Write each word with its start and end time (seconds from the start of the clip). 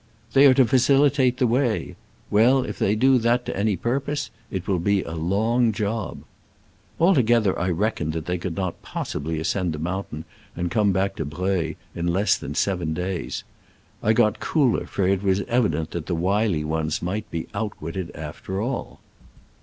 "They 0.33 0.47
are 0.47 0.53
to 0.55 0.65
facilitate 0.65 1.37
the 1.37 1.45
way. 1.45 1.95
Well, 2.31 2.63
if 2.63 2.79
they 2.79 2.95
do 2.95 3.19
that 3.19 3.45
to 3.45 3.55
any 3.55 3.75
pur 3.77 3.99
pose, 3.99 4.31
it 4.49 4.67
will 4.67 4.79
be 4.79 5.03
a 5.03 5.11
long 5.13 5.71
job." 5.71 6.23
Altogether, 6.99 7.55
I 7.59 7.69
reckoned 7.69 8.13
that 8.13 8.25
they 8.25 8.39
could 8.39 8.55
not 8.57 8.81
possibly 8.81 9.39
ascend 9.39 9.73
the 9.73 9.77
mountain 9.77 10.25
and 10.55 10.71
come 10.71 10.91
back 10.91 11.15
to 11.17 11.23
Breuil 11.25 11.75
in 11.93 12.07
less 12.07 12.35
than 12.35 12.55
seven 12.55 12.95
days. 12.95 13.43
I 14.01 14.13
got 14.13 14.39
cooler, 14.39 14.87
for 14.87 15.07
it 15.07 15.21
was 15.21 15.41
evident 15.41 15.91
that 15.91 16.07
the 16.07 16.15
wily 16.15 16.63
ones 16.63 17.03
might 17.03 17.29
be 17.29 17.45
outwitted 17.53 18.09
after 18.15 18.59
all. 18.59 19.01